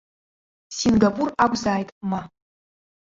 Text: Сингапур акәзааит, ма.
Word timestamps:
Сингапур 0.77 1.29
акәзааит, 1.43 1.89
ма. 2.09 2.21